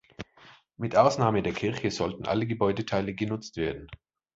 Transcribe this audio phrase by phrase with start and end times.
[0.77, 3.87] Mit Ausnahme der Kirche sollten alle Gebäudeteile genutzt werden.